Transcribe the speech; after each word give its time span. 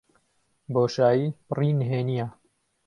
بۆشایی 0.73 1.25
پڕی 1.47 1.69
نهێنییە. 1.79 2.27